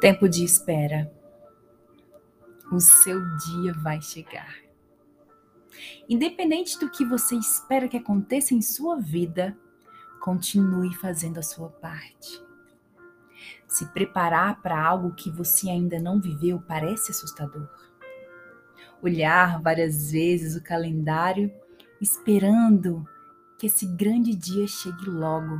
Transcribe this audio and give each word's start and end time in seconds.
Tempo 0.00 0.28
de 0.28 0.44
espera. 0.44 1.10
O 2.70 2.78
seu 2.78 3.18
dia 3.38 3.72
vai 3.82 4.02
chegar. 4.02 4.54
Independente 6.06 6.78
do 6.78 6.90
que 6.90 7.02
você 7.02 7.34
espera 7.34 7.88
que 7.88 7.96
aconteça 7.96 8.52
em 8.52 8.60
sua 8.60 9.00
vida, 9.00 9.56
continue 10.20 10.94
fazendo 10.96 11.38
a 11.38 11.42
sua 11.42 11.70
parte. 11.70 12.44
Se 13.66 13.86
preparar 13.86 14.60
para 14.60 14.78
algo 14.78 15.14
que 15.14 15.30
você 15.30 15.70
ainda 15.70 15.98
não 15.98 16.20
viveu 16.20 16.60
parece 16.60 17.10
assustador. 17.10 17.66
Olhar 19.02 19.62
várias 19.62 20.10
vezes 20.10 20.56
o 20.56 20.62
calendário 20.62 21.50
esperando 22.02 23.08
que 23.58 23.66
esse 23.66 23.86
grande 23.86 24.34
dia 24.34 24.66
chegue 24.66 25.08
logo. 25.08 25.58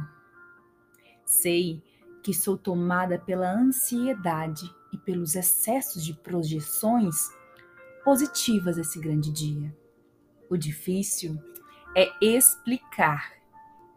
Sei 1.25 1.83
que 2.27 2.35
sou 2.35 2.59
tomada 2.59 3.21
pela 3.21 3.49
ansiedade 3.49 4.69
e 4.93 4.99
pelos 4.99 5.37
excessos 5.37 6.05
de 6.05 6.13
projeções 6.13 7.15
positivas 8.05 8.77
esse 8.77 8.99
grande 8.99 9.31
dia. 9.31 9.73
O 10.51 10.57
difícil 10.57 11.41
é 11.97 12.11
explicar 12.21 13.33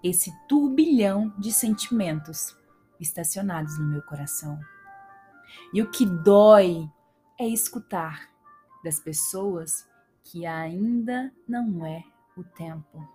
esse 0.04 0.32
turbilhão 0.48 1.34
de 1.40 1.52
sentimentos 1.52 2.56
estacionados 3.00 3.80
no 3.80 3.88
meu 3.88 4.04
coração. 4.04 4.60
E 5.74 5.82
o 5.82 5.90
que 5.90 6.06
dói 6.06 6.88
é 7.40 7.48
escutar 7.48 8.30
das 8.84 9.00
pessoas 9.00 9.90
que 10.24 10.46
ainda 10.46 11.34
não 11.48 11.84
é 11.84 12.04
o 12.38 12.44
tempo, 12.44 13.10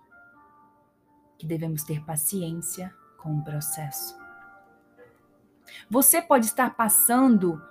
que 1.37 1.47
devemos 1.47 1.83
ter 1.83 2.03
paciência 2.03 2.93
com 3.17 3.37
o 3.37 3.43
processo. 3.45 4.24
Você 5.89 6.21
pode 6.21 6.45
estar 6.45 6.75
passando 6.75 7.61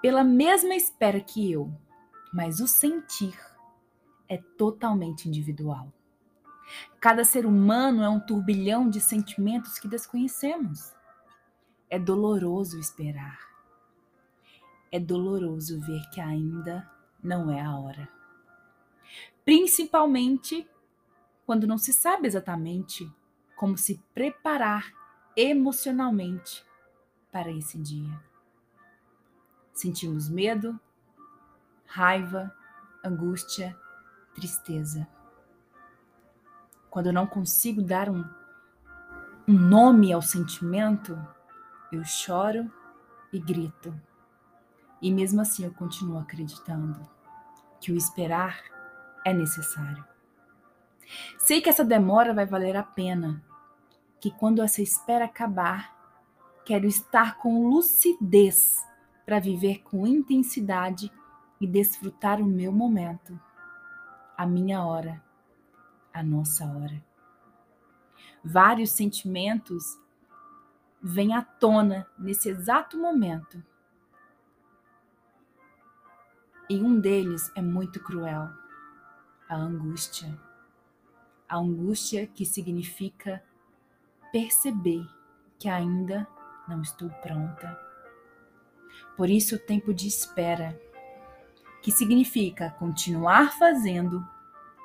pela 0.00 0.22
mesma 0.22 0.74
espera 0.74 1.20
que 1.20 1.50
eu, 1.50 1.72
mas 2.32 2.60
o 2.60 2.66
sentir 2.66 3.38
é 4.28 4.36
totalmente 4.36 5.28
individual. 5.28 5.92
Cada 7.00 7.24
ser 7.24 7.46
humano 7.46 8.02
é 8.02 8.08
um 8.08 8.20
turbilhão 8.20 8.88
de 8.88 9.00
sentimentos 9.00 9.78
que 9.78 9.88
desconhecemos. 9.88 10.92
É 11.88 11.98
doloroso 11.98 12.78
esperar. 12.78 13.38
É 14.90 14.98
doloroso 14.98 15.80
ver 15.80 16.02
que 16.10 16.20
ainda 16.20 16.88
não 17.22 17.50
é 17.50 17.60
a 17.60 17.76
hora. 17.76 18.08
Principalmente 19.44 20.68
quando 21.44 21.66
não 21.66 21.78
se 21.78 21.92
sabe 21.92 22.26
exatamente 22.26 23.08
como 23.54 23.76
se 23.76 24.02
preparar 24.12 24.92
emocionalmente 25.36 26.64
para 27.36 27.52
esse 27.52 27.76
dia. 27.76 28.18
Sentimos 29.74 30.26
medo, 30.26 30.80
raiva, 31.84 32.50
angústia, 33.04 33.76
tristeza. 34.34 35.06
Quando 36.88 37.08
eu 37.08 37.12
não 37.12 37.26
consigo 37.26 37.82
dar 37.82 38.08
um, 38.08 38.24
um 39.46 39.52
nome 39.52 40.14
ao 40.14 40.22
sentimento, 40.22 41.14
eu 41.92 42.02
choro 42.06 42.72
e 43.30 43.38
grito. 43.38 43.94
E 45.02 45.12
mesmo 45.12 45.42
assim 45.42 45.66
eu 45.66 45.74
continuo 45.74 46.18
acreditando 46.18 47.06
que 47.78 47.92
o 47.92 47.96
esperar 47.98 48.62
é 49.26 49.34
necessário. 49.34 50.02
Sei 51.36 51.60
que 51.60 51.68
essa 51.68 51.84
demora 51.84 52.32
vai 52.32 52.46
valer 52.46 52.76
a 52.76 52.82
pena, 52.82 53.44
que 54.18 54.30
quando 54.30 54.62
essa 54.62 54.80
espera 54.80 55.26
acabar, 55.26 55.95
Quero 56.66 56.88
estar 56.88 57.38
com 57.38 57.68
lucidez 57.68 58.84
para 59.24 59.38
viver 59.38 59.84
com 59.84 60.04
intensidade 60.04 61.12
e 61.60 61.66
desfrutar 61.66 62.40
o 62.40 62.44
meu 62.44 62.72
momento, 62.72 63.40
a 64.36 64.44
minha 64.44 64.82
hora, 64.84 65.22
a 66.12 66.24
nossa 66.24 66.66
hora. 66.66 67.00
Vários 68.42 68.90
sentimentos 68.90 69.96
vêm 71.00 71.36
à 71.36 71.40
tona 71.40 72.04
nesse 72.18 72.48
exato 72.48 72.98
momento. 72.98 73.62
E 76.68 76.82
um 76.82 76.98
deles 76.98 77.48
é 77.54 77.62
muito 77.62 78.02
cruel: 78.02 78.50
a 79.48 79.54
angústia. 79.54 80.36
A 81.48 81.58
angústia 81.58 82.26
que 82.26 82.44
significa 82.44 83.40
perceber 84.32 85.08
que 85.60 85.68
ainda 85.68 86.26
não 86.68 86.82
estou 86.82 87.08
pronta. 87.22 87.78
Por 89.16 89.30
isso, 89.30 89.56
o 89.56 89.58
tempo 89.58 89.94
de 89.94 90.06
espera, 90.06 90.78
que 91.82 91.90
significa 91.90 92.70
continuar 92.78 93.56
fazendo 93.58 94.26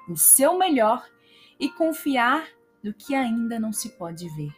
o 0.07 0.15
seu 0.15 0.57
melhor 0.57 1.05
e 1.59 1.69
confiar 1.69 2.45
no 2.83 2.93
que 2.93 3.15
ainda 3.15 3.59
não 3.59 3.73
se 3.73 3.89
pode 3.89 4.27
ver. 4.35 4.53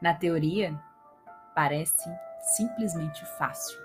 Na 0.00 0.14
teoria, 0.14 0.78
parece 1.54 2.08
simplesmente 2.56 3.24
fácil. 3.38 3.78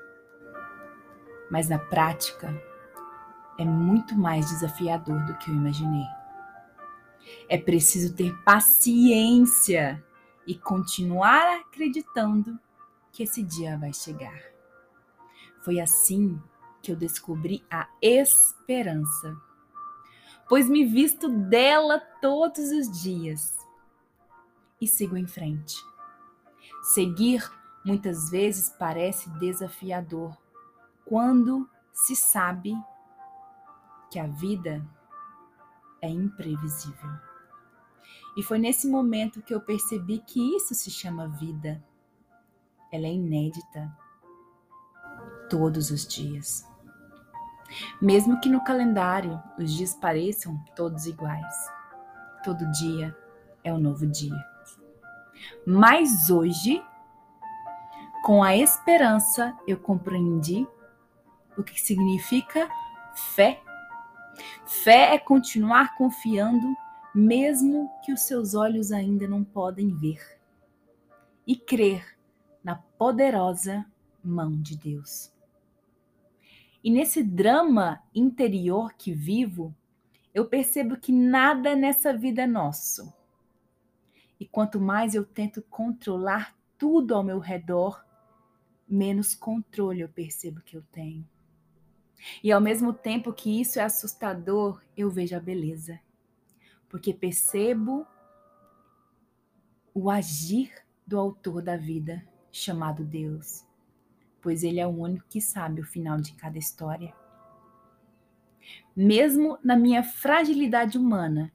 Mas 1.50 1.70
na 1.70 1.80
prática, 1.80 2.54
é 3.58 3.66
muito 3.66 4.16
mais 4.16 4.50
desafiador 4.50 5.24
do 5.26 5.38
que 5.38 5.50
eu 5.50 5.56
imaginei. 5.56 6.06
É 7.50 7.58
preciso 7.58 8.14
ter 8.16 8.36
paciência 8.44 10.04
e 10.48 10.56
continuar 10.56 11.60
acreditando 11.60 12.60
que 13.12 13.24
esse 13.24 13.42
dia 13.42 13.78
vai 13.78 13.94
chegar. 13.94 14.40
Foi 15.62 15.80
assim 15.80 16.42
que 16.82 16.92
eu 16.92 16.96
descobri 16.96 17.66
a 17.72 17.88
esperança, 18.02 19.36
pois 20.48 20.70
me 20.70 20.86
visto 20.86 21.28
dela 21.30 22.00
todos 22.22 22.70
os 22.72 23.02
dias 23.02 23.58
e 24.80 24.88
sigo 24.88 25.18
em 25.18 25.26
frente. 25.26 25.76
Seguir 26.94 27.50
muitas 27.84 28.30
vezes 28.30 28.70
parece 28.78 29.30
desafiador 29.40 30.38
quando 31.06 31.70
se 31.92 32.16
sabe 32.16 32.76
que 34.12 34.20
a 34.20 34.28
vida 34.28 34.86
é 36.02 36.10
imprevisível. 36.10 37.35
E 38.36 38.44
foi 38.44 38.58
nesse 38.58 38.88
momento 38.88 39.42
que 39.42 39.54
eu 39.54 39.62
percebi 39.62 40.20
que 40.20 40.56
isso 40.56 40.76
se 40.76 40.92
chama 40.92 41.28
vida. 41.28 41.84
Ela 42.92 43.08
é 43.08 43.14
inédita. 43.14 43.96
Todos 45.50 45.90
os 45.90 46.06
dias. 46.06 46.68
Mesmo 48.02 48.40
que 48.42 48.50
no 48.50 48.64
calendário 48.64 49.42
os 49.58 49.72
dias 49.72 49.94
pareçam 49.94 50.58
todos 50.76 51.06
iguais. 51.06 51.56
Todo 52.44 52.70
dia 52.72 53.16
é 53.64 53.74
um 53.74 53.80
novo 53.80 54.06
dia. 54.06 54.56
Mas 55.66 56.30
hoje, 56.30 56.84
com 58.24 58.44
a 58.44 58.56
esperança, 58.56 59.58
eu 59.68 59.78
compreendi 59.78 60.68
o 61.58 61.64
que 61.64 61.80
significa 61.80 62.70
fé. 63.14 63.62
Fé 64.66 65.16
é 65.16 65.20
continuar 65.20 65.96
confiando 65.96 66.76
mesmo 67.16 67.90
que 68.04 68.12
os 68.12 68.24
seus 68.24 68.54
olhos 68.54 68.92
ainda 68.92 69.26
não 69.26 69.42
podem 69.42 69.96
ver, 69.96 70.38
e 71.48 71.56
crer 71.56 72.18
na 72.62 72.76
poderosa 72.76 73.86
mão 74.22 74.52
de 74.62 74.76
Deus. 74.76 75.32
E 76.84 76.92
nesse 76.92 77.24
drama 77.24 78.04
interior 78.14 78.94
que 78.94 79.14
vivo, 79.14 79.74
eu 80.34 80.46
percebo 80.46 80.98
que 80.98 81.14
nada 81.14 81.74
nessa 81.74 82.12
vida 82.16 82.42
é 82.42 82.48
nosso. 82.48 83.14
E 84.38 84.46
quanto 84.46 84.78
mais 84.82 85.16
eu 85.16 85.24
tento 85.24 85.62
controlar 85.62 86.54
tudo 86.78 87.16
ao 87.16 87.24
meu 87.24 87.40
redor, 87.40 88.06
menos 88.86 89.34
controle 89.34 90.02
eu 90.02 90.10
percebo 90.10 90.60
que 90.60 90.76
eu 90.76 90.84
tenho. 90.92 91.26
E 92.44 92.52
ao 92.52 92.60
mesmo 92.60 92.92
tempo 92.92 93.32
que 93.32 93.62
isso 93.62 93.80
é 93.80 93.84
assustador, 93.84 94.82
eu 94.98 95.10
vejo 95.10 95.36
a 95.36 95.40
beleza 95.40 96.00
porque 96.96 97.14
percebo 97.14 98.08
o 99.94 100.10
agir 100.10 100.72
do 101.06 101.20
autor 101.20 101.62
da 101.62 101.76
vida, 101.76 102.26
chamado 102.54 103.04
Deus, 103.04 103.66
pois 104.42 104.64
ele 104.64 104.80
é 104.80 104.88
o 104.88 104.92
único 104.92 105.26
que 105.28 105.42
sabe 105.42 105.82
o 105.82 105.86
final 105.86 106.22
de 106.22 106.32
cada 106.36 106.58
história. 106.58 107.14
Mesmo 108.96 109.60
na 109.62 109.76
minha 109.76 110.04
fragilidade 110.04 110.98
humana, 110.98 111.52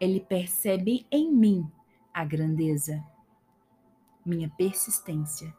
ele 0.00 0.20
percebe 0.20 1.06
em 1.10 1.30
mim 1.30 1.70
a 2.10 2.24
grandeza, 2.24 3.04
minha 4.24 4.48
persistência. 4.48 5.54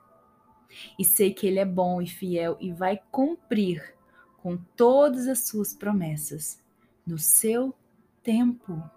E 0.97 1.05
sei 1.05 1.35
que 1.35 1.45
ele 1.45 1.59
é 1.59 1.65
bom 1.65 2.01
e 2.01 2.07
fiel 2.07 2.57
e 2.59 2.73
vai 2.73 2.99
cumprir 3.11 3.95
com 4.37 4.57
todas 4.75 5.27
as 5.27 5.47
suas 5.47 5.71
promessas 5.71 6.59
no 7.05 7.19
seu 7.19 7.75
tempo 8.23 8.89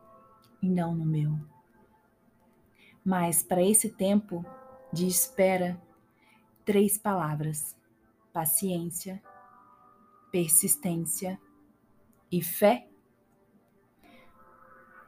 e 0.63 0.69
não 0.69 0.95
no 0.95 1.05
meu. 1.05 1.39
Mas 3.05 3.43
para 3.43 3.63
esse 3.63 3.91
tempo 3.91 4.45
de 4.93 5.07
espera, 5.07 5.81
três 6.65 6.97
palavras 6.97 7.77
paciência, 8.33 9.23
persistência 10.31 11.39
e 12.31 12.43
fé. 12.43 12.89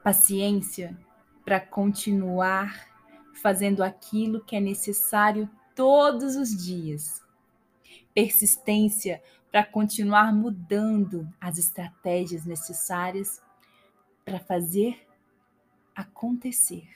Paciência 0.03 0.97
para 1.43 1.59
continuar 1.59 2.87
fazendo 3.33 3.83
aquilo 3.83 4.43
que 4.45 4.55
é 4.55 4.59
necessário 4.59 5.49
todos 5.75 6.35
os 6.35 6.55
dias. 6.55 7.23
Persistência 8.13 9.21
para 9.51 9.65
continuar 9.65 10.33
mudando 10.33 11.27
as 11.41 11.57
estratégias 11.57 12.45
necessárias 12.45 13.41
para 14.23 14.39
fazer 14.39 15.07
acontecer. 15.95 16.87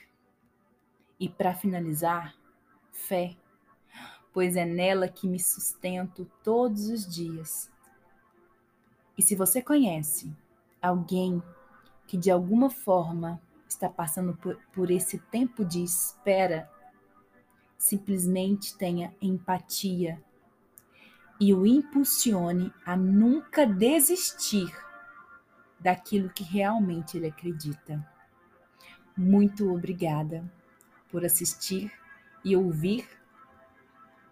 E 1.18 1.28
para 1.28 1.54
finalizar, 1.54 2.36
fé, 2.92 3.36
pois 4.32 4.56
é 4.56 4.64
nela 4.64 5.08
que 5.08 5.26
me 5.26 5.38
sustento 5.38 6.30
todos 6.42 6.88
os 6.88 7.06
dias. 7.06 7.70
E 9.16 9.22
se 9.22 9.34
você 9.34 9.60
conhece 9.62 10.32
alguém 10.80 11.42
que 12.06 12.16
de 12.16 12.30
alguma 12.30 12.70
forma 12.70 13.40
está 13.68 13.88
passando 13.88 14.36
por, 14.36 14.56
por 14.72 14.90
esse 14.90 15.18
tempo 15.18 15.64
de 15.64 15.82
espera, 15.82 16.70
simplesmente 17.78 18.76
tenha 18.76 19.14
empatia 19.20 20.22
e 21.40 21.54
o 21.54 21.66
impulsione 21.66 22.72
a 22.84 22.96
nunca 22.96 23.66
desistir 23.66 24.70
daquilo 25.78 26.28
que 26.28 26.44
realmente 26.44 27.16
ele 27.16 27.28
acredita. 27.28 28.06
Muito 29.22 29.70
obrigada 29.70 30.42
por 31.10 31.26
assistir 31.26 31.92
e 32.42 32.56
ouvir 32.56 33.06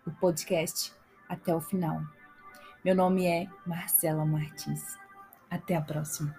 o 0.07 0.11
podcast 0.11 0.95
até 1.29 1.55
o 1.55 1.61
final. 1.61 2.01
Meu 2.83 2.95
nome 2.95 3.27
é 3.27 3.47
Marcela 3.67 4.25
Martins. 4.25 4.97
Até 5.51 5.77
a 5.77 5.83
próxima. 5.83 6.35